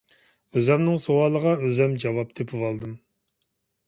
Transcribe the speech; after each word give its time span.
ئۆزۈمنىڭ 0.55 0.95
سوئالىغا 1.03 1.53
ئۆزۈم 1.65 1.93
جاۋاب 2.05 2.31
تېپىۋالدىم. 2.39 2.97